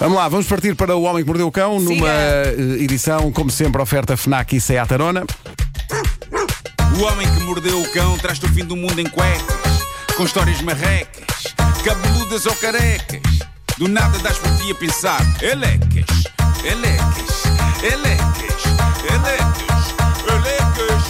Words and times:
Vamos 0.00 0.16
lá, 0.16 0.28
vamos 0.28 0.46
partir 0.46 0.76
para 0.76 0.96
O 0.96 1.02
Homem 1.02 1.24
que 1.24 1.28
Mordeu 1.28 1.48
o 1.48 1.52
Cão, 1.52 1.80
numa 1.80 2.08
eh, 2.08 2.54
edição, 2.78 3.32
como 3.32 3.50
sempre, 3.50 3.82
oferta 3.82 4.16
FNAC 4.16 4.54
e 4.54 4.60
Seat 4.60 4.94
Arona. 4.94 5.24
O 6.98 7.02
homem 7.02 7.26
que 7.32 7.42
mordeu 7.44 7.80
o 7.80 7.88
cão 7.92 8.18
traz-te 8.18 8.46
o 8.46 8.48
fim 8.48 8.64
do 8.64 8.74
mundo 8.74 9.00
em 9.00 9.08
cuecas, 9.08 9.84
com 10.16 10.24
histórias 10.24 10.60
marrecas, 10.62 11.54
cabeludas 11.84 12.44
ou 12.46 12.54
carecas. 12.56 13.20
Do 13.76 13.86
nada 13.86 14.18
das 14.18 14.36
por 14.38 14.50
ti 14.56 14.72
a 14.72 14.74
pensar, 14.74 15.20
elecas, 15.40 16.24
elecas, 16.64 17.44
elecas, 17.84 18.64
elecas, 19.04 19.94
elecas. 20.26 21.02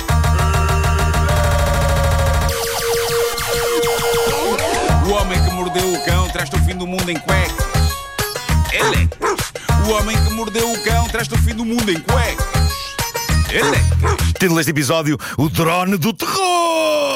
O 5.07 5.11
homem 5.13 5.43
que 5.43 5.51
mordeu 5.53 5.95
o 5.95 6.05
cão 6.05 6.29
traz-te 6.29 6.57
o 6.57 6.65
fim 6.65 6.77
do 6.77 6.87
mundo 6.87 7.11
em 7.11 7.19
cuecas. 7.19 7.68
O 9.89 9.91
homem 9.93 10.15
que 10.23 10.31
mordeu 10.35 10.71
o 10.71 10.79
cão 10.83 11.09
traz-te 11.09 11.35
o 11.35 11.39
fim 11.39 11.55
do 11.55 11.65
mundo 11.65 11.91
em 11.91 11.99
cuecas, 11.99 12.95
elecas. 13.51 14.33
Título 14.39 14.57
deste 14.57 14.71
episódio: 14.71 15.17
O 15.39 15.49
Drone 15.49 15.97
do 15.97 16.13
Terror! 16.13 17.08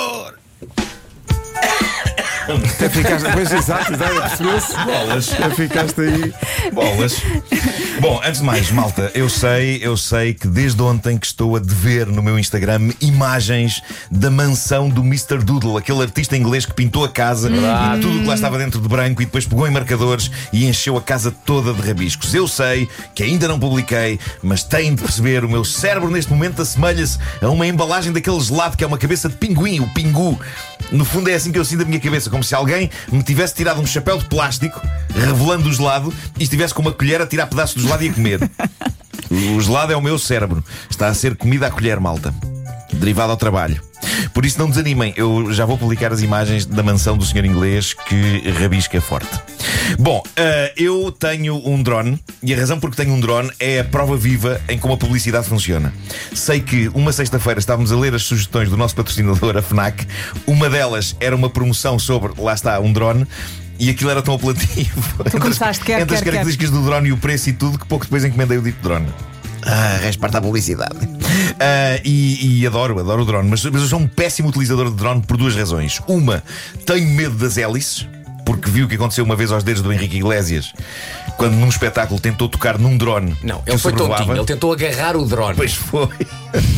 Até 2.42 2.88
ficaste, 2.88 3.26
pois 3.32 3.52
exato, 3.52 3.92
exato, 3.92 4.20
percebeu-se? 4.20 4.76
Bolas, 4.84 5.32
Até 5.32 5.50
ficaste 5.54 6.00
aí. 6.00 6.34
bolas. 6.72 7.22
Bom, 8.00 8.20
antes 8.24 8.40
de 8.40 8.46
mais, 8.46 8.70
malta, 8.72 9.12
eu 9.14 9.28
sei, 9.28 9.78
eu 9.80 9.96
sei 9.96 10.34
que 10.34 10.48
desde 10.48 10.82
ontem 10.82 11.16
que 11.16 11.26
estou 11.26 11.54
a 11.54 11.60
dever 11.60 12.06
no 12.06 12.22
meu 12.22 12.38
Instagram 12.38 12.90
imagens 13.00 13.80
da 14.10 14.30
mansão 14.30 14.88
do 14.88 15.02
Mr. 15.02 15.38
Doodle, 15.38 15.76
aquele 15.76 16.02
artista 16.02 16.36
inglês 16.36 16.66
que 16.66 16.74
pintou 16.74 17.04
a 17.04 17.08
casa 17.08 17.48
e 17.48 18.00
tudo 18.00 18.18
o 18.18 18.20
que 18.22 18.26
lá 18.26 18.34
estava 18.34 18.58
dentro 18.58 18.80
de 18.80 18.88
branco 18.88 19.22
e 19.22 19.24
depois 19.24 19.46
pegou 19.46 19.68
em 19.68 19.70
marcadores 19.70 20.30
e 20.52 20.66
encheu 20.66 20.96
a 20.96 21.02
casa 21.02 21.30
toda 21.44 21.72
de 21.72 21.80
rabiscos. 21.86 22.34
Eu 22.34 22.48
sei 22.48 22.88
que 23.14 23.22
ainda 23.22 23.46
não 23.46 23.58
publiquei, 23.58 24.18
mas 24.42 24.64
têm 24.64 24.94
de 24.94 25.02
perceber, 25.02 25.44
o 25.44 25.48
meu 25.48 25.64
cérebro 25.64 26.10
neste 26.10 26.32
momento 26.32 26.60
assemelha-se 26.60 27.18
a 27.40 27.48
uma 27.48 27.66
embalagem 27.66 28.12
daquele 28.12 28.40
gelado 28.40 28.76
que 28.76 28.82
é 28.82 28.86
uma 28.86 28.98
cabeça 28.98 29.28
de 29.28 29.36
pinguim, 29.36 29.78
o 29.80 29.86
pingu. 29.94 30.40
No 30.90 31.04
fundo 31.04 31.28
é 31.28 31.34
assim 31.34 31.52
que 31.52 31.58
eu 31.58 31.64
sinto 31.64 31.82
a 31.82 31.84
minha 31.84 32.00
cabeça, 32.00 32.28
como 32.28 32.42
se 32.42 32.54
alguém 32.54 32.90
me 33.10 33.22
tivesse 33.22 33.54
tirado 33.54 33.80
um 33.80 33.86
chapéu 33.86 34.18
de 34.18 34.24
plástico, 34.26 34.80
revelando 35.14 35.68
o 35.68 35.72
gelado, 35.72 36.12
e 36.38 36.42
estivesse 36.42 36.74
com 36.74 36.82
uma 36.82 36.92
colher 36.92 37.20
a 37.20 37.26
tirar 37.26 37.46
pedaços 37.46 37.76
do 37.76 37.82
gelado 37.82 38.04
e 38.04 38.08
a 38.08 38.12
comer. 38.12 38.50
O 39.56 39.60
gelado 39.60 39.92
é 39.92 39.96
o 39.96 40.02
meu 40.02 40.18
cérebro. 40.18 40.62
Está 40.90 41.08
a 41.08 41.14
ser 41.14 41.36
comida 41.36 41.66
à 41.66 41.70
colher, 41.70 41.98
malta. 41.98 42.34
Derivado 42.92 43.30
ao 43.30 43.36
trabalho. 43.36 43.80
Por 44.34 44.44
isso 44.44 44.58
não 44.58 44.68
desanimem, 44.68 45.14
eu 45.16 45.52
já 45.52 45.64
vou 45.64 45.78
publicar 45.78 46.12
as 46.12 46.20
imagens 46.20 46.66
da 46.66 46.82
mansão 46.82 47.16
do 47.16 47.24
senhor 47.24 47.44
inglês 47.44 47.94
que 47.94 48.50
rabisca 48.50 49.00
forte. 49.00 49.30
Bom, 49.98 50.22
eh, 50.36 50.72
eu 50.76 51.12
tenho 51.12 51.56
um 51.68 51.82
drone 51.82 52.18
e 52.42 52.52
a 52.52 52.56
razão 52.56 52.78
por 52.80 52.90
que 52.90 52.96
tenho 52.96 53.12
um 53.12 53.20
drone 53.20 53.50
é 53.60 53.80
a 53.80 53.84
prova 53.84 54.16
viva 54.16 54.60
em 54.68 54.78
como 54.78 54.94
a 54.94 54.96
publicidade 54.96 55.46
funciona. 55.48 55.92
Sei 56.34 56.60
que 56.60 56.88
uma 56.94 57.12
sexta-feira 57.12 57.58
estávamos 57.60 57.92
a 57.92 57.96
ler 57.96 58.14
as 58.14 58.22
sugestões 58.22 58.68
do 58.68 58.76
nosso 58.76 58.94
patrocinador, 58.96 59.56
a 59.58 59.62
FNAC. 59.62 60.06
Uma 60.46 60.68
delas 60.70 61.14
era 61.20 61.34
uma 61.36 61.48
promoção 61.50 61.98
sobre, 61.98 62.32
lá 62.40 62.54
está, 62.54 62.78
um 62.80 62.92
drone. 62.92 63.26
E 63.78 63.90
aquilo 63.90 64.10
era 64.10 64.22
tão 64.22 64.34
apelativo. 64.34 65.02
Entre 65.26 65.36
as- 65.36 65.42
começaste, 65.42 65.84
quer, 65.84 66.00
entre 66.02 66.14
as 66.14 66.20
quer, 66.20 66.24
quer. 66.26 66.30
características 66.36 66.70
do 66.70 66.84
drone 66.84 67.08
e 67.08 67.12
o 67.12 67.16
preço 67.16 67.48
e 67.48 67.52
tudo, 67.52 67.78
que 67.78 67.86
pouco 67.86 68.04
depois 68.04 68.24
encomendei 68.24 68.56
o 68.58 68.62
dito 68.62 68.80
drone. 68.82 69.08
Ah, 69.64 69.98
resparta 70.02 70.38
a 70.38 70.40
publicidade. 70.42 70.98
Ah, 71.58 72.00
e, 72.04 72.60
e 72.60 72.66
adoro, 72.66 72.98
adoro 73.00 73.22
o 73.22 73.24
drone, 73.24 73.48
mas, 73.48 73.64
mas 73.64 73.82
eu 73.82 73.88
sou 73.88 73.98
um 73.98 74.06
péssimo 74.06 74.48
utilizador 74.48 74.88
de 74.90 74.96
drone 74.96 75.22
por 75.22 75.36
duas 75.36 75.54
razões. 75.56 76.00
Uma, 76.06 76.42
tenho 76.86 77.08
medo 77.08 77.34
das 77.36 77.56
hélices. 77.56 78.06
Porque 78.44 78.70
viu 78.70 78.86
o 78.86 78.88
que 78.88 78.96
aconteceu 78.96 79.24
uma 79.24 79.36
vez 79.36 79.50
aos 79.52 79.62
dedos 79.64 79.82
do 79.82 79.92
Henrique 79.92 80.16
Iglesias 80.16 80.72
quando 81.36 81.54
num 81.54 81.68
espetáculo 81.68 82.20
tentou 82.20 82.48
tocar 82.48 82.78
num 82.78 82.96
drone. 82.96 83.36
Não, 83.42 83.62
ele 83.66 83.78
foi 83.78 83.92
tontinho, 83.92 84.36
ele 84.36 84.44
tentou 84.44 84.72
agarrar 84.72 85.16
o 85.16 85.24
drone. 85.24 85.54
Pois 85.56 85.74
foi. 85.74 86.08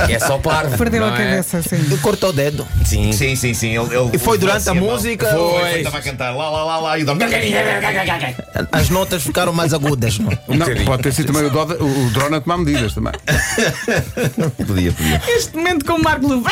É 0.09 0.19
só 0.19 0.39
parvo. 0.39 0.77
Perdeu 0.79 1.01
não 1.01 1.09
a 1.13 1.21
é? 1.21 1.25
cabeça, 1.25 1.59
assim. 1.59 1.77
E 1.93 1.97
cortou 1.99 2.31
o 2.31 2.33
dedo. 2.33 2.67
Sim. 2.85 3.13
Sim, 3.13 3.35
sim, 3.35 3.53
sim. 3.55 3.77
Ele, 3.77 3.95
ele 3.95 4.11
E 4.15 4.19
foi 4.19 4.39
durante 4.39 4.69
a 4.69 4.75
música. 4.75 5.27
Foi, 5.27 5.39
Foi. 5.39 5.61
foi, 5.71 5.79
estava 5.79 5.99
a 5.99 6.03
cantar 6.03 6.31
lá, 6.37 6.51
lá, 6.51 6.65
lá, 6.65 6.77
lá 6.79 6.99
e 6.99 7.03
o 7.03 7.07
drone. 7.07 7.25
As 8.73 8.89
notas 8.89 9.23
ficaram 9.23 9.53
mais 9.53 9.75
agudas. 9.75 10.19
Não? 10.19 10.31
Não, 10.49 10.59
bocadinho. 10.59 10.87
pode 10.87 11.03
ter 11.03 11.13
sido 11.13 11.33
também 11.33 11.49
o, 11.49 11.51
Doda- 11.51 11.83
o, 11.83 12.07
o 12.07 12.11
drone 12.11 12.37
a 12.37 12.41
tomar 12.41 12.59
medidas 12.59 12.95
também. 12.95 13.13
Podia, 14.67 14.93
podia. 14.93 15.23
Este 15.29 15.57
momento 15.57 15.85
com 15.85 15.95
o 15.95 16.03
Marco 16.03 16.27
Lu. 16.27 16.43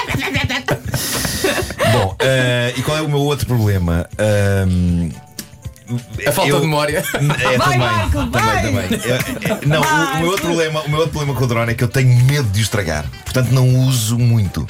Bom, 1.93 2.17
eh, 2.21 2.73
e 2.77 2.83
qual 2.83 2.92
é 2.92 2.92
o 3.03 3.09
meu 3.09 3.19
outro 3.21 3.47
problema? 3.47 4.07
Ahm, 4.19 5.11
A 6.27 6.33
falta 6.33 6.51
eu- 6.51 6.61
de 6.61 6.67
memória. 6.67 7.03
É, 7.13 7.59
Vai, 7.59 7.59
também, 7.59 8.31
vai! 8.31 8.63
também. 8.63 8.85
É, 9.05 9.53
é, 9.63 9.67
não, 9.67 9.81
o, 9.81 9.85
o 9.85 10.19
meu 10.21 10.29
outro 10.31 10.47
problema, 10.47 10.81
o 10.83 10.89
meu 10.89 10.99
outro 11.01 11.13
problema 11.13 11.39
com 11.39 11.45
o 11.45 11.49
drone 11.49 11.73
é 11.73 11.75
que 11.75 11.85
eu 11.85 11.89
tenho 11.89 12.15
medo 12.25 12.49
de 12.51 12.61
o 12.61 12.63
estragar. 12.63 13.05
Portanto, 13.25 13.51
não 13.53 13.69
uso 13.81 14.19
muito. 14.19 14.67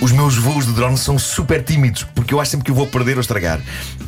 Os 0.00 0.12
meus 0.12 0.36
voos 0.36 0.66
de 0.66 0.72
drone 0.72 0.96
são 0.98 1.18
super 1.18 1.62
tímidos, 1.62 2.04
porque 2.14 2.34
eu 2.34 2.40
acho 2.40 2.50
sempre 2.50 2.64
que 2.66 2.70
eu 2.70 2.74
vou 2.74 2.86
perder 2.86 3.14
ou 3.16 3.20
estragar. 3.20 3.60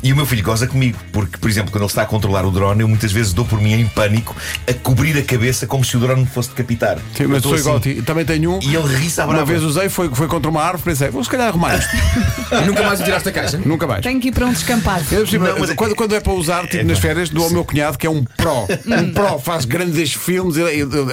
E 0.03 0.13
o 0.13 0.15
meu 0.15 0.25
filho 0.25 0.43
goza 0.43 0.67
comigo, 0.67 0.97
porque, 1.11 1.37
por 1.37 1.49
exemplo, 1.49 1.71
quando 1.71 1.81
ele 1.83 1.89
está 1.91 2.03
a 2.03 2.05
controlar 2.05 2.45
o 2.45 2.51
drone, 2.51 2.81
eu 2.81 2.87
muitas 2.87 3.11
vezes 3.11 3.33
dou 3.33 3.43
por 3.43 3.59
mim 3.59 3.73
em 3.73 3.87
pânico 3.87 4.35
a 4.67 4.73
cobrir 4.73 5.17
a 5.17 5.23
cabeça 5.23 5.65
como 5.65 5.83
se 5.83 5.97
o 5.97 5.99
drone 5.99 6.21
me 6.21 6.27
fosse 6.27 6.49
decapitar. 6.49 6.97
Sim, 7.15 7.23
Eu 7.23 7.29
mas 7.29 7.37
estou 7.37 7.51
sou 7.53 7.59
igual 7.59 7.75
a 7.75 7.79
assim. 7.79 7.95
ti. 7.95 8.01
Também 8.03 8.23
tenho 8.23 8.51
um. 8.55 8.59
E 8.61 8.75
ele 8.75 8.95
ri-se 8.95 9.19
à 9.19 9.25
Uma 9.25 9.33
brava. 9.33 9.45
vez 9.51 9.63
usei, 9.63 9.89
foi, 9.89 10.09
foi 10.13 10.27
contra 10.27 10.49
uma 10.49 10.61
árvore, 10.61 10.83
pensei, 10.83 11.09
vou 11.09 11.23
se 11.23 11.29
calhar 11.29 11.47
arrumar 11.47 11.75
isto. 11.75 11.89
Nunca 12.67 12.83
mais 12.83 12.99
o 12.99 13.03
tiraste 13.03 13.25
da 13.25 13.31
caixa? 13.31 13.57
Nunca 13.65 13.87
mais. 13.87 14.01
Tenho 14.03 14.19
que 14.21 14.27
ir 14.29 14.31
para 14.31 14.45
um 14.45 14.53
descampado. 14.53 15.03
Eu, 15.11 15.25
tipo, 15.25 15.43
Não, 15.43 15.59
mas 15.59 15.71
é- 15.71 15.75
quando, 15.75 15.95
quando 15.95 16.15
é 16.15 16.19
para 16.19 16.33
usar, 16.33 16.67
tipo, 16.67 16.83
nas 16.85 16.99
férias, 16.99 17.29
dou 17.29 17.43
ao 17.45 17.49
meu 17.49 17.65
cunhado, 17.65 17.97
que 17.97 18.05
é 18.05 18.09
um 18.09 18.23
pró. 18.23 18.67
Um 18.99 19.11
pró, 19.13 19.39
faz 19.39 19.65
grandes 19.65 20.13
filmes. 20.13 20.55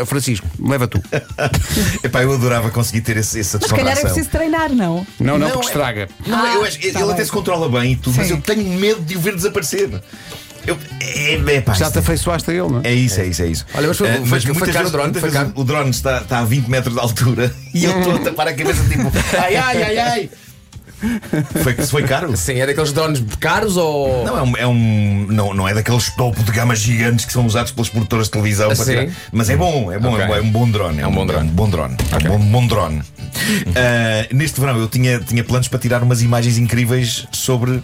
Francisco, 0.07 0.47
leva 0.61 0.87
tu. 0.87 1.01
Epá, 2.05 2.23
eu 2.23 2.33
adorava 2.33 2.71
conseguir 2.71 3.01
ter 3.01 3.17
esse, 3.17 3.41
essa 3.41 3.59
Mas 3.61 3.69
se 3.71 3.75
calhar 3.77 3.97
é 3.97 4.01
preciso 4.01 4.29
treinar, 4.29 4.66
não? 4.71 5.07
Não, 5.21 5.39
não, 5.39 5.39
Não, 5.39 5.51
porque 5.51 5.67
é- 5.67 5.71
estraga. 5.71 6.09
Não, 6.27 6.39
Ah, 6.45 6.55
eu 6.55 6.65
acho, 6.65 6.79
tá 6.81 6.87
ele 6.87 6.93
bem. 6.99 7.11
até 7.13 7.25
se 7.25 7.31
controla 7.31 7.69
bem 7.69 7.93
e 7.93 7.97
tudo, 7.97 8.17
mas 8.17 8.27
Sim. 8.27 8.35
eu 8.35 8.41
tenho 8.41 8.65
medo 8.79 9.01
de 9.03 9.17
o 9.17 9.21
ver 9.21 9.35
desaparecer. 9.35 9.91
Eu, 10.67 10.77
é, 11.01 11.35
é, 11.55 11.61
pá, 11.61 11.75
Já 11.75 11.85
isto 11.87 11.93
te 11.93 11.99
afeiçoaste 12.01 12.51
a 12.51 12.55
ele, 12.55 12.69
não 12.69 12.81
é? 12.83 12.89
É 12.89 12.93
isso, 12.95 13.21
é 13.21 13.27
isso, 13.27 13.41
é 13.43 13.47
isso. 13.47 13.65
Olha, 13.73 13.87
mas 13.87 13.97
foi- 13.99 14.09
Eh, 14.09 14.13
foi- 14.27 14.41
foi 14.41 14.53
muitas 14.53 14.61
caro 14.73 14.79
vezes- 14.79 14.89
o 14.89 14.93
drone, 14.93 15.05
muitas 15.05 15.21
foi 15.21 15.31
vezes 15.31 15.47
caro. 15.47 15.61
O 15.61 15.65
drone 15.65 15.91
está, 15.91 16.19
está 16.23 16.39
a 16.41 16.45
20 16.45 16.67
metros 16.67 16.95
de 16.95 17.01
altura 17.01 17.55
e 17.73 17.85
eu 17.85 17.99
estou 17.99 18.17
a 18.17 18.19
tapar 18.19 18.49
a 18.49 18.53
cabeça 18.55 18.83
tipo 18.89 19.13
ai, 19.41 19.55
ai, 19.57 19.83
ai, 19.85 19.99
ai. 19.99 20.31
Foi, 21.63 21.75
foi 21.75 22.03
caro? 22.05 22.37
Sim, 22.37 22.55
é 22.61 22.67
daqueles 22.67 22.93
drones 22.93 23.23
caros 23.39 23.77
ou. 23.77 24.25
Não, 24.25 24.39
é 24.39 24.43
um, 24.43 24.57
é 24.57 24.67
um- 24.67 25.27
não, 25.31 25.55
não 25.55 25.69
é 25.69 25.75
daqueles 25.75 26.11
topo 26.17 26.43
de 26.43 26.51
gama 26.53 26.75
gigantes 26.75 27.25
que 27.25 27.33
são 27.33 27.45
usados 27.47 27.71
pelas 27.73 27.89
produtoras 27.89 28.27
de 28.27 28.33
televisão 28.33 28.69
para 28.69 28.77
Sim. 28.77 28.85
tirar. 28.85 29.09
Mas 29.33 29.51
é 29.51 29.57
bom, 29.57 29.93
é 29.93 29.99
bom, 29.99 30.19
é, 30.19 30.27
um, 30.29 30.35
é 30.35 30.41
um 30.41 30.51
bom 30.51 30.71
drone. 30.71 31.01
É, 31.01 31.07
um 31.07 31.13
bom 31.13 31.27
drone. 31.27 31.49
É 31.49 31.51
um 31.51 31.55
bom 31.55 31.69
drone. 31.71 31.97
É 32.25 32.31
um 32.31 32.39
bom, 32.51 32.67
drone. 32.67 33.03
Ah, 33.75 34.27
neste 34.33 34.61
verão 34.61 34.79
eu 34.79 34.89
tinha, 34.89 35.19
tinha 35.21 35.45
planos 35.45 35.69
para 35.69 35.79
tirar 35.79 36.03
umas 36.03 36.23
imagens 36.23 36.59
incríveis 36.59 37.27
sobre 37.33 37.83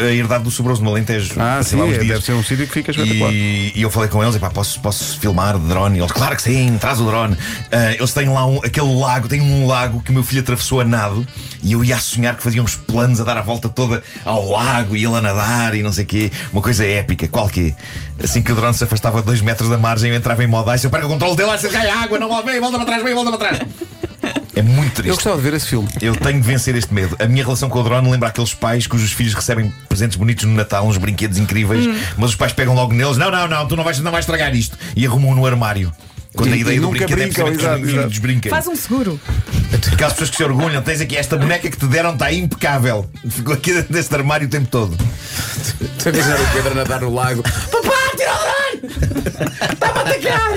a 0.00 0.12
herdade 0.12 0.44
do 0.44 0.50
Sobroso 0.50 0.82
no 0.82 0.90
Alentejo. 0.90 1.34
Ah, 1.38 1.62
sim, 1.62 1.76
lá 1.76 1.86
é, 1.86 1.98
deve 1.98 2.20
ser 2.20 2.32
um 2.32 2.42
sítio 2.42 2.66
que 2.66 2.72
fica 2.72 2.90
espetacular. 2.90 3.32
E, 3.32 3.72
e 3.74 3.82
eu 3.82 3.90
falei 3.90 4.08
com 4.08 4.22
eles, 4.22 4.36
epá, 4.36 4.50
posso, 4.50 4.80
posso 4.80 5.18
filmar 5.18 5.58
de 5.58 5.66
drone? 5.66 5.98
E 5.98 6.00
eles, 6.00 6.12
claro 6.12 6.36
que 6.36 6.42
sim, 6.42 6.76
traz 6.78 7.00
o 7.00 7.04
drone. 7.04 7.36
Ah, 7.70 7.92
eles 7.92 8.12
têm 8.12 8.28
lá 8.28 8.46
um, 8.46 8.58
aquele 8.58 8.94
lago, 8.94 9.28
tem 9.28 9.40
um 9.40 9.66
lago 9.66 10.02
que 10.02 10.10
o 10.10 10.14
meu 10.14 10.22
filho 10.22 10.42
atravessou 10.42 10.80
a 10.80 10.84
nado 10.84 11.26
e 11.62 11.72
eu 11.72 11.84
ia 11.84 11.96
a 11.96 12.00
sonhar 12.00 12.36
que 12.36 12.42
fazia 12.42 12.62
uns 12.62 12.76
planos 12.76 13.20
a 13.20 13.24
dar 13.24 13.36
a 13.38 13.42
volta 13.42 13.68
toda 13.68 14.02
ao 14.24 14.50
lago 14.50 14.96
e 14.96 15.04
ele 15.04 15.16
a 15.16 15.20
nadar 15.20 15.74
e 15.74 15.82
não 15.82 15.92
sei 15.92 16.04
o 16.04 16.06
quê. 16.06 16.32
Uma 16.52 16.62
coisa 16.62 16.84
épica, 16.84 17.28
qual 17.28 17.48
que 17.48 17.74
Assim 18.22 18.42
que 18.42 18.52
o 18.52 18.54
drone 18.54 18.74
se 18.74 18.84
afastava 18.84 19.22
dois 19.22 19.40
metros 19.40 19.70
da 19.70 19.78
margem, 19.78 20.10
eu 20.10 20.16
entrava 20.16 20.44
em 20.44 20.46
modo 20.46 20.72
ice, 20.74 20.84
eu 20.84 20.90
pego 20.90 21.06
o 21.06 21.08
controle 21.08 21.36
dele, 21.36 21.56
se 21.56 21.68
cai 21.70 21.88
a 21.88 22.02
água, 22.02 22.18
não 22.18 22.28
volta, 22.28 22.50
vem, 22.50 22.60
volta 22.60 22.76
para 22.76 22.86
trás, 22.86 23.02
vem, 23.02 23.14
volta 23.14 23.36
para 23.36 23.48
trás. 23.48 23.68
É 24.54 24.62
muito 24.62 24.94
triste. 24.94 25.08
Eu 25.08 25.14
gostava 25.14 25.36
de 25.36 25.42
ver 25.42 25.54
esse 25.54 25.66
filme. 25.66 25.88
Eu 26.02 26.14
tenho 26.16 26.40
de 26.40 26.46
vencer 26.46 26.74
este 26.74 26.92
medo. 26.92 27.16
A 27.20 27.26
minha 27.26 27.44
relação 27.44 27.68
com 27.68 27.78
o 27.80 27.82
drone 27.84 28.10
lembra 28.10 28.28
aqueles 28.28 28.52
pais 28.52 28.86
cujos 28.86 29.12
filhos 29.12 29.32
recebem 29.34 29.72
presentes 29.88 30.16
bonitos 30.16 30.44
no 30.44 30.54
Natal, 30.54 30.86
uns 30.86 30.96
brinquedos 30.96 31.38
incríveis, 31.38 31.86
mas 32.16 32.30
os 32.30 32.36
pais 32.36 32.52
pegam 32.52 32.74
logo 32.74 32.92
neles: 32.92 33.16
não, 33.16 33.30
não, 33.30 33.46
não, 33.46 33.66
tu 33.68 33.76
não 33.76 33.84
vais, 33.84 33.98
não 34.00 34.10
vais 34.10 34.24
estragar 34.24 34.54
isto. 34.54 34.76
E 34.96 35.06
arrumam 35.06 35.34
no 35.34 35.46
armário. 35.46 35.92
Quando 36.34 36.52
a 36.52 36.56
E- 36.56 36.60
ideia 36.60 36.76
e 36.76 36.80
do 36.80 36.90
brinquedo 36.90 37.08
brincam, 37.16 37.46
é 37.46 37.50
precisamente 37.50 37.58
que 37.58 37.64
exato, 37.64 37.76
os 37.76 37.82
exato. 37.88 37.98
miúdos 38.02 38.18
brinquem. 38.18 38.50
Faz 38.50 38.66
um 38.68 38.76
seguro. 38.76 39.20
Aquelas 39.92 40.12
pessoas 40.12 40.30
que 40.30 40.36
se 40.36 40.44
orgulham, 40.44 40.80
tens 40.82 41.00
aqui 41.00 41.16
esta 41.16 41.36
boneca 41.36 41.68
que 41.68 41.76
te 41.76 41.86
deram, 41.86 42.12
está 42.12 42.32
impecável. 42.32 43.10
Ficou 43.28 43.54
aqui 43.54 43.72
dentro 43.72 43.92
deste 43.92 44.14
armário 44.14 44.46
o 44.46 44.50
tempo 44.50 44.68
todo. 44.68 44.96
Estou 45.80 46.12
a 46.12 46.42
o 46.42 46.52
Pedro 46.52 46.70
a 46.72 46.74
nadar 46.74 47.00
no 47.00 47.12
lago. 47.12 47.42
Papá, 47.42 48.16
tira 48.16 48.32
o 48.34 48.38
drone! 48.38 48.59
Está-me 49.72 49.98
a 49.98 50.02
atacar! 50.02 50.50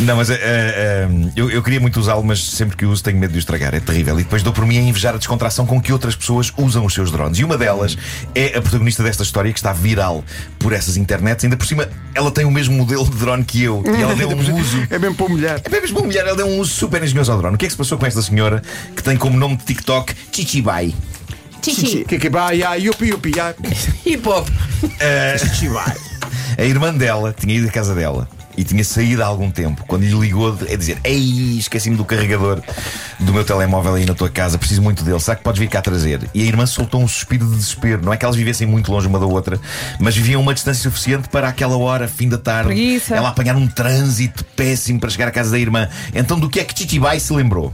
Não, 0.00 0.16
mas 0.16 0.30
eh, 0.30 0.38
eh, 0.40 1.08
eu, 1.34 1.50
eu 1.50 1.62
queria 1.62 1.80
muito 1.80 1.98
usá-lo, 1.98 2.22
mas 2.22 2.42
sempre 2.42 2.76
que 2.76 2.84
o 2.84 2.90
uso 2.90 3.02
tenho 3.02 3.18
medo 3.18 3.32
de 3.32 3.38
o 3.38 3.40
estragar. 3.40 3.74
É 3.74 3.80
terrível. 3.80 4.18
E 4.18 4.22
depois 4.22 4.42
dou 4.42 4.52
por 4.52 4.66
mim 4.66 4.78
a 4.78 4.80
invejar 4.80 5.14
a 5.14 5.18
descontração 5.18 5.66
com 5.66 5.80
que 5.80 5.92
outras 5.92 6.14
pessoas 6.14 6.52
usam 6.56 6.84
os 6.84 6.94
seus 6.94 7.10
drones. 7.10 7.38
E 7.38 7.44
uma 7.44 7.56
delas 7.56 7.96
é 8.34 8.56
a 8.56 8.62
protagonista 8.62 9.02
desta 9.02 9.22
história 9.22 9.52
que 9.52 9.58
está 9.58 9.72
viral 9.72 10.24
por 10.58 10.72
essas 10.72 10.96
internets. 10.96 11.44
Ainda 11.44 11.56
por 11.56 11.66
cima, 11.66 11.88
ela 12.14 12.30
tem 12.30 12.44
o 12.44 12.50
mesmo 12.50 12.76
modelo 12.76 13.04
de 13.04 13.16
drone 13.16 13.44
que 13.44 13.62
eu. 13.62 13.82
E 13.86 14.02
ela 14.02 14.14
deu 14.14 14.28
um 14.28 14.36
uso. 14.60 14.86
É 14.90 14.98
mesmo 14.98 15.14
para 15.14 15.26
humilhar. 15.26 15.60
É 15.64 15.80
mesmo 15.80 15.98
uma 15.98 16.06
mulher, 16.06 16.26
ela 16.26 16.36
deu 16.36 16.46
um 16.46 16.58
uso 16.58 16.72
super 16.72 17.02
engenhoso 17.02 17.32
ao 17.32 17.38
drone. 17.38 17.54
O 17.54 17.58
que 17.58 17.64
é 17.64 17.68
que 17.68 17.72
se 17.72 17.78
passou 17.78 17.98
com 17.98 18.06
esta 18.06 18.22
senhora 18.22 18.62
que 18.94 19.02
tem 19.02 19.16
como 19.16 19.38
nome 19.38 19.56
de 19.56 19.64
TikTok 19.64 20.14
Chichibai? 20.32 20.94
Chichi. 21.62 22.04
Que 22.04 22.18
que 22.18 22.30
vai, 22.30 22.62
ai, 22.62 22.82
yupi, 22.82 23.06
yupi, 23.06 23.32
ai. 23.40 23.54
Hip 24.04 24.28
hop! 24.28 24.48
Eh, 25.00 25.36
A 26.58 26.64
irmã 26.64 26.92
dela 26.94 27.34
tinha 27.38 27.54
ido 27.54 27.68
à 27.68 27.70
casa 27.70 27.94
dela 27.94 28.28
e 28.56 28.64
tinha 28.64 28.82
saído 28.82 29.22
há 29.22 29.26
algum 29.26 29.50
tempo. 29.50 29.84
Quando 29.86 30.02
lhe 30.02 30.18
ligou 30.18 30.56
a 30.70 30.76
dizer: 30.76 30.98
Ei, 31.04 31.58
esqueci-me 31.58 31.96
do 31.96 32.04
carregador 32.04 32.62
do 33.20 33.32
meu 33.32 33.44
telemóvel 33.44 33.94
aí 33.94 34.06
na 34.06 34.14
tua 34.14 34.30
casa, 34.30 34.56
preciso 34.58 34.80
muito 34.82 35.04
dele. 35.04 35.20
Será 35.20 35.36
que 35.36 35.42
podes 35.42 35.60
vir 35.60 35.68
cá 35.68 35.82
trazer? 35.82 36.20
E 36.34 36.42
a 36.42 36.46
irmã 36.46 36.64
soltou 36.66 37.02
um 37.02 37.08
suspiro 37.08 37.44
de 37.44 37.56
desespero. 37.56 38.02
Não 38.02 38.12
é 38.12 38.16
que 38.16 38.24
elas 38.24 38.36
vivessem 38.36 38.66
muito 38.66 38.90
longe 38.90 39.06
uma 39.06 39.18
da 39.18 39.26
outra, 39.26 39.60
mas 40.00 40.16
viviam 40.16 40.40
uma 40.40 40.54
distância 40.54 40.82
suficiente 40.82 41.28
para 41.28 41.48
aquela 41.48 41.76
hora, 41.76 42.08
fim 42.08 42.28
da 42.28 42.38
tarde, 42.38 42.68
Preguiça. 42.68 43.14
ela 43.14 43.28
apanhar 43.28 43.56
um 43.56 43.66
trânsito 43.66 44.44
péssimo 44.56 45.00
para 45.00 45.10
chegar 45.10 45.28
à 45.28 45.30
casa 45.30 45.50
da 45.50 45.58
irmã. 45.58 45.88
Então, 46.14 46.38
do 46.38 46.48
que 46.48 46.60
é 46.60 46.64
que 46.64 46.78
Chichibai 46.78 47.20
se 47.20 47.32
lembrou? 47.32 47.72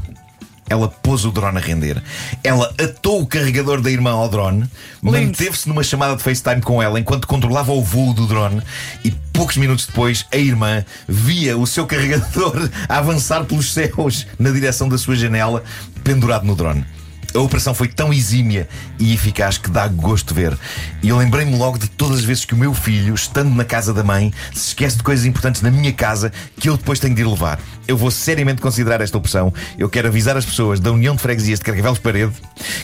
Ela 0.68 0.88
pôs 0.88 1.24
o 1.24 1.32
drone 1.32 1.58
a 1.58 1.60
render. 1.60 2.02
Ela 2.42 2.72
atou 2.78 3.20
o 3.20 3.26
carregador 3.26 3.80
da 3.80 3.90
irmã 3.90 4.12
ao 4.12 4.28
drone, 4.28 4.68
manteve-se 5.02 5.68
numa 5.68 5.82
chamada 5.82 6.16
de 6.16 6.22
FaceTime 6.22 6.62
com 6.62 6.82
ela 6.82 6.98
enquanto 6.98 7.26
controlava 7.26 7.72
o 7.72 7.82
voo 7.82 8.14
do 8.14 8.26
drone 8.26 8.62
e 9.04 9.10
poucos 9.32 9.56
minutos 9.56 9.86
depois 9.86 10.24
a 10.32 10.36
irmã 10.36 10.84
via 11.08 11.58
o 11.58 11.66
seu 11.66 11.84
carregador 11.86 12.70
a 12.88 12.98
avançar 12.98 13.44
pelos 13.44 13.72
céus 13.72 14.26
na 14.38 14.50
direção 14.50 14.88
da 14.88 14.96
sua 14.96 15.16
janela, 15.16 15.62
pendurado 16.02 16.46
no 16.46 16.54
drone. 16.54 16.84
A 17.34 17.38
operação 17.38 17.75
foi 17.75 17.88
tão 17.88 18.12
exímia 18.12 18.69
e 18.99 19.14
eficaz 19.14 19.56
que 19.58 19.70
dá 19.70 19.87
gosto 19.88 20.34
ver. 20.34 20.56
E 21.02 21.08
eu 21.08 21.17
lembrei-me 21.17 21.56
logo 21.56 21.79
de 21.79 21.88
todas 21.88 22.19
as 22.19 22.25
vezes 22.25 22.44
que 22.44 22.55
o 22.55 22.56
meu 22.56 22.75
filho, 22.75 23.14
estando 23.14 23.50
na 23.55 23.64
casa 23.64 23.93
da 23.94 24.02
mãe, 24.05 24.32
se 24.52 24.69
esquece 24.69 24.96
de 24.99 25.02
coisas 25.02 25.25
importantes 25.25 25.62
na 25.62 25.70
minha 25.70 25.93
casa 25.93 26.31
que 26.58 26.69
eu 26.69 26.76
depois 26.76 26.99
tenho 27.00 27.14
de 27.14 27.23
ir 27.23 27.26
levar. 27.26 27.58
Eu 27.88 27.96
vou 27.96 28.11
seriamente 28.11 28.61
considerar 28.61 29.00
esta 29.00 29.17
opção. 29.19 29.52
Eu 29.79 29.88
quero 29.88 30.08
avisar 30.08 30.37
as 30.37 30.44
pessoas 30.44 30.79
da 30.79 30.93
União 30.93 31.17
de 31.17 31.23
Freguesias 31.23 31.58
de 31.58 31.64
Carcavelos 31.64 31.99
Parede 31.99 32.32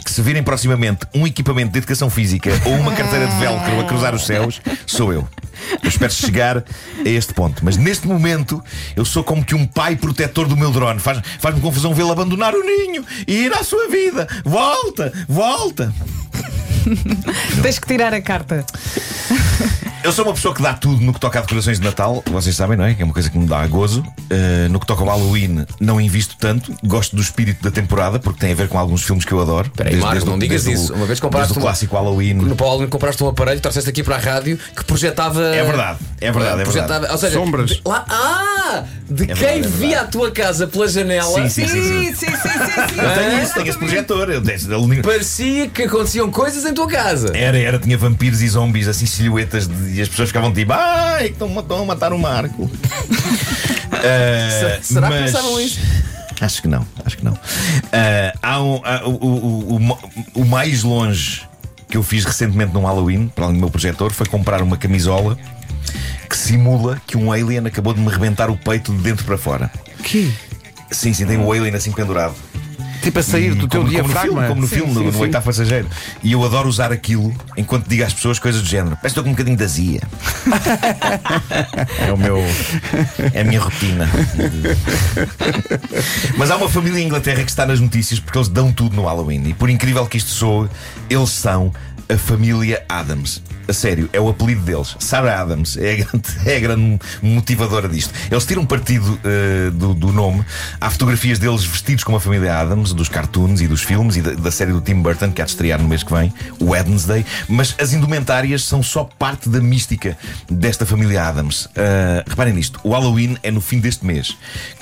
que 0.04 0.10
se 0.10 0.20
virem 0.22 0.42
proximamente 0.42 1.06
um 1.14 1.26
equipamento 1.26 1.70
de 1.72 1.78
educação 1.78 2.08
física 2.10 2.50
ou 2.64 2.74
uma 2.74 2.92
carteira 2.92 3.26
de 3.26 3.36
velcro 3.38 3.80
a 3.80 3.84
cruzar 3.84 4.14
os 4.14 4.24
céus, 4.26 4.60
sou 4.86 5.12
eu. 5.12 5.28
Eu 5.82 5.88
espero 5.88 6.12
chegar 6.12 6.58
a 6.58 7.08
este 7.08 7.34
ponto. 7.34 7.64
Mas 7.64 7.76
neste 7.76 8.06
momento 8.06 8.62
eu 8.96 9.04
sou 9.04 9.22
como 9.24 9.44
que 9.44 9.54
um 9.54 9.66
pai 9.66 9.96
protetor 9.96 10.46
do 10.48 10.56
meu 10.56 10.70
drone. 10.70 10.98
Faz- 11.00 11.20
Faz-me 11.40 11.60
confusão 11.60 11.92
vê-lo 11.94 12.10
abandonar 12.12 12.54
o 12.54 12.62
ninho 12.64 13.04
e 13.26 13.44
ir 13.44 13.52
à 13.52 13.62
sua 13.62 13.88
vida. 13.88 14.26
Volta, 14.44 15.12
volta. 15.28 15.92
Tens 17.62 17.78
que 17.78 17.86
tirar 17.86 18.14
a 18.14 18.22
carta. 18.22 18.64
Eu 20.04 20.12
sou 20.12 20.24
uma 20.24 20.32
pessoa 20.32 20.54
que 20.54 20.62
dá 20.62 20.72
tudo 20.72 21.02
no 21.04 21.12
que 21.12 21.20
toca 21.20 21.38
a 21.38 21.42
decorações 21.42 21.78
de 21.78 21.84
Natal, 21.84 22.22
vocês 22.30 22.54
sabem, 22.54 22.76
não 22.78 22.84
é? 22.84 22.94
Que 22.94 23.02
é 23.02 23.04
uma 23.04 23.12
coisa 23.12 23.28
que 23.28 23.36
me 23.38 23.46
dá 23.46 23.66
gozo. 23.66 24.00
Uh, 24.30 24.68
no 24.70 24.78
que 24.80 24.86
toca 24.86 25.02
ao 25.02 25.08
Halloween, 25.08 25.66
não 25.80 26.00
invisto 26.00 26.36
tanto. 26.38 26.72
Gosto 26.84 27.16
do 27.16 27.20
espírito 27.22 27.62
da 27.62 27.70
temporada, 27.70 28.18
porque 28.18 28.38
tem 28.40 28.52
a 28.52 28.54
ver 28.54 28.68
com 28.68 28.78
alguns 28.78 29.02
filmes 29.02 29.24
que 29.24 29.32
eu 29.32 29.40
adoro. 29.40 29.70
Peraí, 29.76 29.96
Marcos, 29.96 30.22
o- 30.22 30.26
não 30.26 30.38
digas 30.38 30.64
desde 30.64 30.82
isso. 30.82 30.92
O, 30.92 30.96
Uma 30.96 31.06
vez 31.06 31.08
desde 31.08 31.22
compraste 31.22 31.52
o 31.52 31.56
uma- 31.56 31.62
clássico 31.62 31.94
Halloween. 31.96 32.34
No 32.34 32.56
Paulo 32.56 32.86
compraste 32.88 33.22
um 33.24 33.28
aparelho, 33.28 33.60
trouxeste 33.60 33.90
aqui 33.90 34.02
para 34.02 34.16
a 34.16 34.18
rádio 34.18 34.58
que 34.76 34.84
projetava. 34.84 35.42
É 35.54 35.64
verdade, 35.64 35.98
é 36.20 36.30
verdade, 36.32 36.62
é 36.62 36.64
verdade. 36.64 37.06
Ou 37.10 37.18
seja, 37.18 37.34
Sombras. 37.34 37.70
de- 37.70 37.82
lá- 37.84 38.04
ah! 38.08 38.84
De 39.10 39.26
quem 39.26 39.34
verdade, 39.34 39.58
é 39.66 39.68
via 39.68 40.00
a 40.02 40.04
tua 40.04 40.30
casa 40.30 40.66
pela 40.66 40.86
janela. 40.86 41.32
Sim, 41.34 41.48
sim, 41.48 41.66
sim. 41.66 41.82
Sim, 41.82 42.04
sim, 42.14 42.14
sim, 42.14 42.32
sim. 42.36 42.36
sim. 42.36 43.00
Eu 43.00 43.14
tenho 43.14 43.42
isso, 43.42 43.54
tenho 43.54 43.68
esse 43.68 43.78
projetor. 43.78 44.30
Eu, 44.30 44.40
desse- 44.40 44.68
Parecia 45.02 45.68
que 45.68 45.82
aconteciam 45.84 46.30
coisas 46.30 46.64
em 46.64 46.72
tua 46.74 46.86
casa. 46.86 47.32
Era, 47.34 47.58
era, 47.58 47.78
tinha 47.78 47.96
vampiros 47.98 48.42
e 48.42 48.48
zombies, 48.48 48.86
assim, 48.86 49.06
silhuetas, 49.06 49.66
de- 49.66 49.87
e 49.96 50.00
as 50.00 50.08
pessoas 50.08 50.28
ficavam 50.28 50.52
tipo, 50.52 50.72
ai, 50.72 51.24
que 51.26 51.32
estão, 51.32 51.58
estão 51.60 51.82
a 51.82 51.84
matar 51.86 52.12
o 52.12 52.18
Marco. 52.18 52.70
Ah, 53.90 54.78
Será 54.82 55.08
que 55.08 55.14
mas- 55.14 55.24
pensavam 55.32 55.60
isso? 55.60 55.80
Acho 56.40 56.62
que 56.62 56.68
não, 56.68 56.86
acho 57.04 57.16
que 57.16 57.24
não. 57.24 57.36
Ah, 57.92 58.32
há 58.42 58.62
um- 58.62 58.80
há 58.84 59.02
o, 59.08 59.10
o- 59.14 59.76
o- 59.76 59.98
o- 60.42 60.44
mais 60.44 60.82
longe 60.82 61.42
que 61.90 61.96
eu 61.96 62.02
fiz 62.02 62.24
recentemente 62.24 62.72
num 62.72 62.84
Halloween, 62.84 63.28
para 63.28 63.44
além 63.46 63.56
do 63.56 63.60
meu 63.60 63.70
projetor, 63.70 64.12
foi 64.12 64.26
comprar 64.26 64.62
uma 64.62 64.76
camisola 64.76 65.36
que 66.28 66.36
simula 66.36 67.00
que 67.06 67.16
um 67.16 67.32
alien 67.32 67.66
acabou 67.66 67.92
de 67.94 68.00
me 68.00 68.08
rebentar 68.08 68.50
o 68.50 68.56
peito 68.56 68.92
de 68.94 68.98
dentro 69.02 69.24
para 69.24 69.38
fora. 69.38 69.70
Que? 70.04 70.32
Sim, 70.92 71.12
sim, 71.12 71.26
tem 71.26 71.38
o 71.38 71.50
alien 71.50 71.74
assim 71.74 71.90
pendurado. 71.90 72.34
Tipo 73.08 73.20
a 73.20 73.22
sair 73.22 73.54
do 73.54 73.66
teu 73.66 73.80
como, 73.80 73.90
como 73.90 74.02
no 74.02 74.08
diafragma. 74.12 74.42
filme, 74.42 74.48
como 74.48 74.60
no, 74.60 74.68
Sim, 74.68 74.74
filme, 74.76 74.92
sim, 74.92 75.04
no, 75.04 75.12
no 75.12 75.18
oitavo 75.20 75.46
passageiro. 75.46 75.88
E 76.22 76.32
eu 76.32 76.44
adoro 76.44 76.68
usar 76.68 76.92
aquilo 76.92 77.34
enquanto 77.56 77.88
digo 77.88 78.04
às 78.04 78.12
pessoas 78.12 78.38
coisas 78.38 78.60
do 78.60 78.68
género. 78.68 78.96
Parece 78.96 79.02
que 79.02 79.20
estou 79.20 79.24
com 79.24 79.30
um 79.30 79.32
bocadinho 79.32 79.56
de 79.56 79.64
azia. 79.64 80.02
é 82.06 82.12
o 82.12 82.18
meu. 82.18 82.36
É 83.32 83.40
a 83.40 83.44
minha 83.44 83.60
rotina. 83.60 84.06
Mas 86.36 86.50
há 86.50 86.56
uma 86.56 86.68
família 86.68 87.00
em 87.00 87.06
Inglaterra 87.06 87.42
que 87.44 87.50
está 87.50 87.64
nas 87.64 87.80
notícias 87.80 88.20
porque 88.20 88.36
eles 88.36 88.48
dão 88.48 88.70
tudo 88.70 88.94
no 88.94 89.06
Halloween. 89.06 89.42
E 89.48 89.54
por 89.54 89.70
incrível 89.70 90.06
que 90.06 90.18
isto 90.18 90.30
soe, 90.30 90.68
eles 91.08 91.30
são 91.30 91.72
a 92.08 92.16
família 92.16 92.84
Adams. 92.88 93.42
A 93.68 93.72
sério, 93.72 94.08
é 94.12 94.20
o 94.20 94.28
apelido 94.28 94.62
deles. 94.62 94.96
Sarah 94.98 95.42
Adams 95.42 95.76
é 95.76 95.92
a 95.92 95.96
grande, 95.96 96.28
é 96.48 96.56
a 96.56 96.60
grande 96.60 96.98
motivadora 97.22 97.88
disto. 97.88 98.14
Eles 98.30 98.46
tiram 98.46 98.64
partido 98.64 99.20
eh, 99.22 99.70
do, 99.70 99.92
do 99.92 100.12
nome. 100.12 100.42
Há 100.80 100.88
fotografias 100.88 101.38
deles 101.38 101.64
vestidos 101.64 102.02
como 102.02 102.16
a 102.16 102.20
família 102.20 102.58
Adams, 102.58 102.94
dos 102.94 103.10
cartoons 103.10 103.60
e 103.60 103.68
dos 103.68 103.82
filmes 103.82 104.16
e 104.16 104.22
da, 104.22 104.32
da 104.32 104.50
série 104.50 104.72
do 104.72 104.80
Tim 104.80 105.02
Burton, 105.02 105.30
que 105.32 105.42
há 105.42 105.44
de 105.44 105.50
estrear 105.50 105.80
no 105.80 105.86
mês 105.86 106.02
que 106.02 106.12
vem, 106.12 106.32
o 106.58 106.70
Wednesday. 106.70 107.26
Mas 107.46 107.74
as 107.78 107.92
indumentárias 107.92 108.62
são 108.64 108.82
só 108.82 109.04
parte 109.04 109.50
da 109.50 109.60
mística 109.60 110.16
desta 110.50 110.86
família 110.86 111.24
Adams. 111.24 111.68
Ah, 111.76 112.24
reparem 112.26 112.54
nisto: 112.54 112.80
o 112.82 112.92
Halloween 112.92 113.36
é 113.42 113.50
no 113.50 113.60
fim 113.60 113.80
deste 113.80 114.06
mês. 114.06 114.36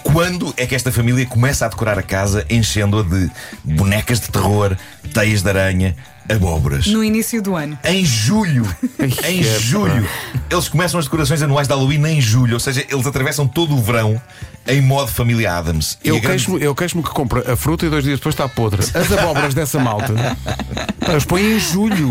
Quando 0.05 0.55
é 0.57 0.65
que 0.65 0.75
esta 0.75 0.93
família 0.93 1.27
começa 1.27 1.67
a 1.67 1.69
decorar 1.69 1.99
a 1.99 2.03
casa 2.03 2.47
enchendo-a 2.49 3.03
de 3.03 3.31
bonecas 3.65 4.21
de 4.21 4.29
terror, 4.29 4.77
teias 5.13 5.43
de 5.43 5.49
aranha, 5.49 5.97
abóboras? 6.29 6.87
No 6.87 7.03
início 7.03 7.41
do 7.43 7.55
ano. 7.55 7.79
Em 7.85 8.05
julho, 8.05 8.65
em 9.29 9.43
julho, 9.43 10.07
eles 10.51 10.69
começam 10.69 10.99
as 10.99 11.07
decorações 11.07 11.43
anuais 11.43 11.67
de 11.69 11.75
Halloween 11.75 12.05
em 12.07 12.21
julho, 12.21 12.55
ou 12.55 12.61
seja, 12.61 12.85
eles 12.89 13.07
atravessam 13.07 13.47
todo 13.47 13.75
o 13.75 13.81
verão 13.83 14.21
em 14.67 14.81
modo 14.81 15.11
família 15.11 15.53
Adams. 15.57 15.99
Eu 16.03 16.21
grande- 16.21 16.45
queixo-me 16.47 16.75
queixo 16.75 17.03
que 17.03 17.11
compra 17.11 17.53
a 17.53 17.57
fruta 17.57 17.87
e 17.87 17.91
dois 17.91 18.03
dias 18.05 18.19
depois 18.19 18.35
está 18.35 18.49
podre. 18.49 18.83
As 18.83 19.13
abóboras 19.13 19.55
dessa 19.55 19.79
malta, 19.79 20.13
elas 21.01 21.25
põem 21.25 21.57
em 21.57 21.61
julho. 21.61 22.11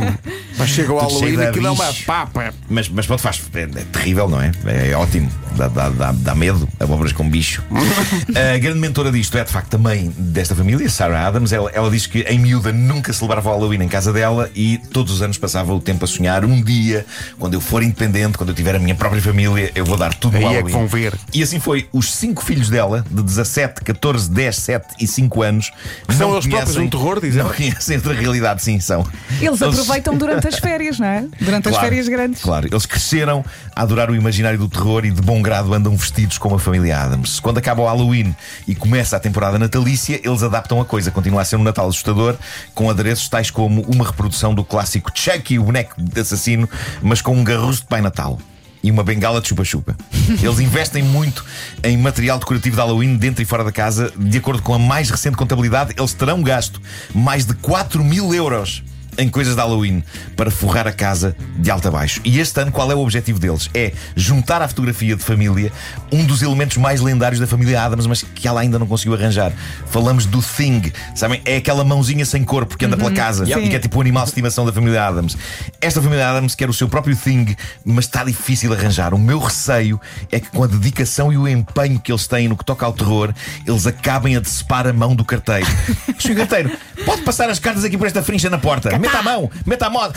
Mas 0.58 0.70
chega 0.70 0.94
o 0.94 0.98
Halloween 0.98 1.36
de 1.38 1.46
aquilo 1.46 1.68
é 1.68 1.72
uma 1.72 1.94
papa. 2.06 2.54
Mas, 2.70 2.88
mas 2.90 3.06
pronto, 3.06 3.22
faz. 3.22 3.42
É, 3.54 3.62
é 3.64 3.68
terrível, 3.92 4.28
não 4.30 4.42
é? 4.42 4.52
É, 4.66 4.96
ótimo. 4.96 5.30
Dá, 5.56 5.68
dá, 5.68 5.90
dá, 5.90 6.12
dá 6.12 6.36
medo. 6.36 6.68
Abóboras 6.80 7.12
com 7.14 7.30
bicho. 7.30 7.64
a 8.54 8.58
grande 8.58 8.80
mentora 8.80 9.12
disto 9.12 9.38
é, 9.38 9.44
de 9.44 9.52
facto, 9.52 9.70
também 9.70 10.14
desta 10.18 10.56
família, 10.56 10.90
Sarah 10.90 11.28
Adams. 11.28 11.52
Ela, 11.52 11.70
ela 11.72 11.90
diz 11.90 12.08
que 12.08 12.20
em 12.22 12.40
miúda 12.40 12.72
nunca 12.72 13.14
celebrava 13.14 13.50
o 13.50 13.54
Halloween 13.54 13.84
em 13.84 13.88
casa 13.88 14.12
dela 14.12 14.50
e 14.56 14.78
todos 14.92 15.14
os 15.14 15.22
anos 15.22 15.38
passava 15.38 15.74
o 15.74 15.80
tempo 15.80 16.04
a 16.04 16.08
sonhar. 16.08 16.44
Um 16.46 16.62
dia, 16.62 17.06
quando 17.40 17.54
eu 17.54 17.62
for 17.62 17.84
independente, 17.84 18.38
quando 18.38 18.50
eu 18.50 18.56
tiver 18.56 18.76
a 18.76 18.80
minha 18.80 18.96
própria 18.96 19.22
família, 19.22 19.72
eu 19.76 19.86
vou 19.86 19.98
dar 19.98 20.14
tudo 20.14 20.38
no 20.40 20.40
Aí 20.40 20.44
é 20.44 20.48
que 20.64 20.72
Halloween. 20.72 20.74
vão 20.74 20.88
ver. 20.88 21.14
E 21.34 21.42
assim 21.44 21.60
foi. 21.60 21.88
Os 21.94 22.14
cinco 22.14 22.44
filhos 22.44 22.70
dela, 22.70 23.06
de 23.10 23.22
17, 23.24 23.82
14, 23.82 24.30
10, 24.30 24.56
7 24.56 24.86
e 25.00 25.08
5 25.08 25.42
anos, 25.42 25.72
São 26.10 26.30
não 26.30 26.36
eles 26.36 26.48
próprios 26.48 26.76
conhecem- 26.76 26.82
um 26.84 26.90
terror, 26.90 27.20
dizem? 27.22 27.44
Não 27.44 27.50
conhecem 27.50 27.98
a 27.98 28.14
realidade, 28.14 28.62
sim, 28.64 28.80
são. 28.80 29.06
Eles 29.42 29.62
aproveitam 29.62 30.16
durante 30.18 30.45
as 30.48 30.60
férias, 30.60 31.00
não 31.00 31.08
é? 31.08 31.26
Durante 31.40 31.68
as 31.68 31.74
Claro, 31.74 31.88
férias 31.88 32.08
grandes. 32.08 32.42
Claro, 32.42 32.68
eles 32.72 32.86
cresceram 32.86 33.44
a 33.76 33.82
adorar 33.82 34.10
o 34.10 34.16
imaginário 34.16 34.58
do 34.60 34.68
terror 34.68 35.06
e 35.06 35.12
de 35.12 35.22
bom 35.22 35.42
grado 35.42 35.74
andam 35.74 35.96
vestidos 35.96 36.38
como 36.38 36.56
a 36.56 36.60
família 36.60 36.98
Adams. 37.00 37.40
Quando 37.40 37.58
acaba 37.58 37.82
o 37.82 37.86
Halloween 37.86 38.36
e 38.68 38.76
começa 38.76 39.18
a 39.18 39.20
temporada 39.20 39.58
natalícia, 39.60 40.20
eles 40.24 40.44
adaptam 40.44 40.80
a 40.82 40.86
coisa. 40.86 41.12
Continua 41.12 41.42
a 41.42 41.46
ser 41.46 41.56
um 41.56 41.64
Natal 41.64 41.88
assustador, 41.88 42.36
com 42.74 42.90
adereços 42.90 43.28
tais 43.30 43.50
como 43.50 43.82
uma 43.84 44.06
reprodução 44.06 44.54
do 44.54 44.64
clássico 44.64 45.12
Chucky, 45.14 45.60
o 45.60 45.64
boneco 45.64 45.96
de 46.02 46.20
assassino, 46.22 46.70
mas 47.02 47.22
com 47.22 47.36
um 47.36 47.44
garruço 47.44 47.82
de 47.82 47.88
Pai 47.88 48.02
Natal. 48.02 48.40
E 48.84 48.92
uma 48.92 49.04
bengala 49.04 49.42
de 49.42 49.48
chupa-chupa. 49.48 49.96
Eles 50.30 50.60
investem 50.60 51.02
muito 51.02 51.44
em 51.84 51.98
material 51.98 52.38
decorativo 52.38 52.76
de 52.76 52.82
Halloween 52.82 53.18
dentro 53.18 53.42
e 53.42 53.46
fora 53.46 53.64
da 53.64 53.72
casa. 53.72 54.14
De 54.16 54.38
acordo 54.38 54.62
com 54.62 54.76
a 54.76 54.80
mais 54.80 55.10
recente 55.10 55.36
contabilidade, 55.36 55.96
eles 55.98 56.14
terão 56.14 56.44
gasto 56.44 56.80
mais 57.12 57.46
de 57.48 57.56
4 57.56 58.04
mil 58.04 58.32
euros 58.32 58.84
em 59.18 59.30
coisas 59.30 59.56
de 59.56 59.62
Halloween 59.62 60.04
para 60.36 60.52
forrar 60.52 60.88
a 60.88 60.92
casa 60.92 61.36
de 61.58 61.70
alto 61.72 61.88
a 61.88 61.92
baixo. 61.92 62.22
E 62.24 62.40
este 62.40 62.60
ano, 62.60 62.72
qual 62.72 62.92
é 62.92 62.96
o 62.96 63.00
objetivo 63.00 63.40
deles? 63.40 63.70
É 63.74 63.92
juntar 64.16 64.62
à 64.62 64.68
fotografia 64.68 65.16
de 65.16 65.24
família 65.24 65.72
um 66.12 66.24
dos 66.26 66.42
elementos 66.42 66.78
mais 66.78 67.02
lendários 67.02 67.40
da 67.40 67.48
família 67.48 67.82
Adams, 67.82 68.08
mas 68.08 68.24
que 68.24 68.48
ela 68.48 68.62
ainda 68.62 68.80
não 68.80 68.88
conseguiu 68.88 69.14
arranjar. 69.14 69.52
Falamos 69.88 70.26
do 70.26 70.42
Thing, 70.42 70.92
sabem? 71.14 71.42
É 71.46 71.58
aquela 71.58 71.84
mãozinha 71.84 72.26
sem 72.26 72.44
corpo 72.44 72.78
que 72.78 72.86
anda 72.86 72.98
pela 72.98 73.12
casa 73.12 73.46
Sim. 73.46 73.66
e 73.66 73.70
que 73.70 73.76
é 73.76 73.80
tipo 73.80 73.98
o 73.98 74.02
animal 74.02 74.24
de 74.24 74.30
estimação 74.30 74.66
da 74.66 74.74
família 74.74 75.04
Adams. 75.04 75.38
Esta 75.80 76.02
família 76.02 76.30
Adams 76.30 76.56
quer 76.56 76.70
o 76.70 76.74
seu 76.74 76.88
próprio 76.88 77.16
Thing, 77.16 77.56
mas 77.84 78.06
está 78.06 78.24
difícil 78.24 78.74
arranjar. 78.74 79.14
O 79.14 79.20
meu 79.20 79.40
receio 79.40 80.00
é 80.32 80.40
que 80.40 80.50
com 80.50 80.64
a 80.64 80.68
dedicação 80.68 81.32
e 81.32 81.38
o 81.38 81.48
empenho 81.48 82.00
que 82.00 82.12
eles 82.12 82.28
têm 82.28 82.48
no 82.48 82.58
que 82.58 82.66
toca 82.66 82.86
ao 82.86 82.94
terror, 82.94 83.34
eles 83.66 83.88
acabem 83.88 84.36
a 84.36 84.40
decepar 84.40 84.88
a 84.88 84.94
mão 84.94 85.16
do 85.16 85.24
carteiro. 85.24 85.66
Senhor 86.20 86.38
carteiro, 86.38 86.72
pode 87.06 87.22
passar 87.22 87.50
as 87.50 87.60
cartas 87.60 87.84
aqui 87.84 87.98
por 87.98 88.08
esta 88.08 88.22
frincha 88.22 88.50
na 88.50 88.58
porta. 88.58 88.90
Meta 89.06 89.18
a 89.20 89.24
mão, 89.24 89.52
meta 89.66 89.86
a 89.88 89.90
moda. 89.90 90.14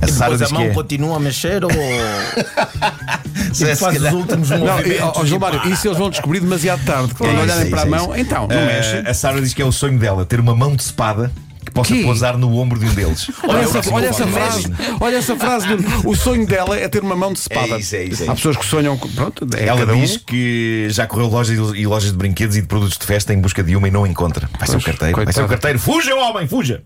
A 0.00 0.06
E 0.06 0.12
Sara 0.12 0.30
depois 0.36 0.42
a 0.42 0.44
diz 0.44 0.48
que 0.48 0.54
mão 0.54 0.62
é. 0.64 0.68
continua 0.74 1.16
a 1.16 1.20
mexer 1.20 1.64
ou 1.64 1.70
Se- 3.52 3.64
e 3.64 3.74
se 3.74 3.76
faz 3.76 4.00
os 4.02 4.12
últimos 4.12 4.50
Não, 4.50 4.58
movimentos. 4.58 4.92
e, 4.92 5.00
ó, 5.02 5.24
Gilmário, 5.24 5.68
isso 5.72 5.88
eles 5.88 5.98
vão 5.98 6.10
descobrir 6.10 6.40
demasiado 6.40 6.84
tarde. 6.84 7.14
Quando 7.14 7.36
É 7.36 7.40
olharem 7.42 7.66
é 7.66 7.70
para 7.70 7.82
a 7.82 7.86
é 7.86 7.88
mão, 7.88 8.16
então, 8.16 8.46
não 8.46 8.56
Ah, 8.56 8.66
mexe. 8.66 8.96
A 9.08 9.14
Sara 9.14 9.40
diz 9.40 9.52
que 9.54 9.60
é 9.62 9.64
o 9.64 9.72
sonho 9.72 9.98
dela 9.98 10.24
ter 10.24 10.38
uma 10.38 10.54
mão 10.54 10.76
de 10.76 10.82
espada 10.82 11.32
possa 11.78 11.94
Que? 11.94 12.02
pousar 12.02 12.36
no 12.36 12.54
ombro 12.56 12.78
de 12.78 12.86
um 12.86 12.94
deles. 12.94 13.30
Olha 13.46 13.58
essa, 13.60 13.92
olha 13.94 14.06
essa 14.08 14.26
frase, 14.26 14.72
olha 15.00 15.16
essa 15.16 15.36
frase. 15.36 15.66
do- 15.68 16.08
o 16.08 16.14
sonho 16.14 16.46
dela 16.46 16.76
é 16.78 16.88
ter 16.88 17.02
uma 17.02 17.16
mão 17.16 17.32
de 17.32 17.38
espada. 17.40 17.74
É 17.74 17.78
isso, 17.78 17.96
é 17.96 18.04
isso, 18.04 18.24
é 18.24 18.28
Há 18.28 18.34
pessoas 18.34 18.56
que 18.56 18.64
sonham. 18.66 18.96
com- 18.96 19.08
Pronto, 19.08 19.46
é 19.56 19.66
Ela 19.66 19.80
cada 19.80 19.94
diz 19.94 20.16
um. 20.16 20.18
que 20.20 20.86
já 20.90 21.06
correu 21.06 21.26
lojas 21.28 21.56
e 21.74 21.86
lojas 21.86 22.10
de 22.12 22.16
brinquedos 22.18 22.56
e 22.56 22.60
de 22.60 22.66
produtos 22.66 22.98
de 22.98 23.06
festa 23.06 23.32
em 23.32 23.40
busca 23.40 23.62
de 23.62 23.74
uma 23.76 23.88
e 23.88 23.90
não 23.90 24.06
encontra. 24.06 24.48
Vai 24.58 24.68
ser 24.68 24.76
o 24.76 24.82
carteiro. 24.82 25.24
Vai 25.24 25.32
ser 25.32 25.42
o 25.42 25.48
carteiro. 25.48 25.78
Fuja, 25.78 26.14
homem, 26.14 26.46
fuja! 26.48 26.82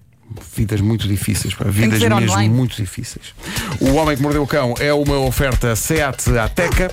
Vidas 0.57 0.81
muito 0.81 1.07
difíceis, 1.07 1.53
pá, 1.53 1.65
vidas 1.69 2.01
mesmo 2.01 2.17
online. 2.17 2.49
muito 2.55 2.75
difíceis. 2.77 3.35
O 3.81 3.93
Homem 3.97 4.17
que 4.17 4.23
Mordeu 4.23 4.43
o 4.43 4.47
Cão 4.47 4.73
é 4.81 4.93
uma 4.95 5.19
oferta 5.19 5.77
SEAT 5.77 6.39
Ateca. 6.39 6.91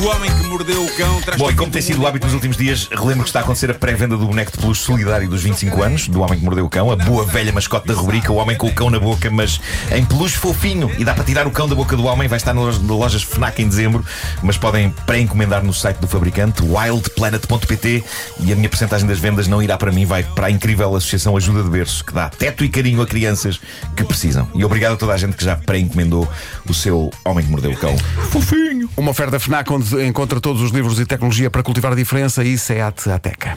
O 0.00 0.06
homem 0.06 0.30
que 0.30 0.44
mordeu 0.44 0.84
o 0.84 0.88
cão 0.96 1.20
traz 1.22 1.36
Bom, 1.40 1.50
e 1.50 1.56
como 1.56 1.72
tem 1.72 1.82
sido 1.82 2.00
o 2.00 2.06
hábito 2.06 2.24
nos 2.24 2.34
últimos 2.34 2.56
dias, 2.56 2.88
relembro 2.88 3.24
que 3.24 3.30
está 3.30 3.40
a 3.40 3.42
acontecer 3.42 3.68
a 3.68 3.74
pré-venda 3.74 4.16
do 4.16 4.26
boneco 4.26 4.52
de 4.52 4.58
peluche 4.58 4.80
solidário 4.80 5.28
dos 5.28 5.42
25 5.42 5.82
anos, 5.82 6.06
do 6.06 6.20
Homem 6.20 6.38
que 6.38 6.44
Mordeu 6.44 6.64
o 6.66 6.70
Cão, 6.70 6.92
a 6.92 6.96
boa 6.96 7.24
velha 7.24 7.52
mascote 7.52 7.88
da 7.88 7.94
rubrica, 7.94 8.30
o 8.30 8.36
Homem 8.36 8.56
com 8.56 8.68
o 8.68 8.72
Cão 8.72 8.90
na 8.90 9.00
boca, 9.00 9.28
mas 9.28 9.60
em 9.90 10.04
peluche 10.04 10.36
fofinho. 10.36 10.88
E 10.98 11.04
dá 11.04 11.14
para 11.14 11.24
tirar 11.24 11.48
o 11.48 11.50
cão 11.50 11.68
da 11.68 11.74
boca 11.74 11.96
do 11.96 12.04
homem, 12.04 12.28
vai 12.28 12.36
estar 12.36 12.54
nas 12.54 12.78
lojas 12.78 13.24
FNAC 13.24 13.60
em 13.60 13.68
dezembro, 13.68 14.04
mas 14.40 14.56
podem 14.56 14.90
pré-encomendar 15.04 15.64
no 15.64 15.74
site 15.74 15.96
do 15.96 16.06
fabricante, 16.06 16.62
wildplanet.pt, 16.62 18.04
e 18.38 18.52
a 18.52 18.56
minha 18.56 18.68
porcentagem 18.68 19.06
das 19.06 19.18
vendas 19.18 19.48
não 19.48 19.60
irá 19.60 19.76
para 19.76 19.90
mim, 19.90 20.06
vai 20.06 20.22
para 20.22 20.46
a 20.46 20.50
incrível 20.50 20.94
Associação 20.94 21.36
Ajuda 21.36 21.64
de 21.64 21.70
Berço, 21.70 22.04
que 22.04 22.14
dá 22.14 22.28
teto 22.28 22.64
e 22.64 22.68
carinho 22.68 23.02
a 23.02 23.06
crianças 23.06 23.60
que 23.96 24.04
precisam. 24.04 24.48
E 24.54 24.64
obrigado 24.64 24.92
a 24.92 24.96
toda 24.96 25.12
a 25.12 25.16
gente 25.16 25.36
que 25.36 25.44
já 25.44 25.56
pré-encomendou 25.56 26.28
o 26.68 26.72
seu 26.72 27.10
Homem 27.24 27.44
que 27.44 27.50
Mordeu 27.50 27.72
o 27.72 27.76
Cão. 27.76 27.96
Fofinho! 28.30 28.88
Uma 28.96 29.10
oferta 29.10 29.40
FNAC 29.40 29.72
onde 29.92 30.06
encontra 30.06 30.40
todos 30.40 30.62
os 30.62 30.70
livros 30.70 30.98
e 31.00 31.06
tecnologia 31.06 31.50
para 31.50 31.62
cultivar 31.62 31.92
a 31.92 31.96
diferença 31.96 32.44
e 32.44 32.58
SEAT 32.58 33.10
Ateca. 33.10 33.56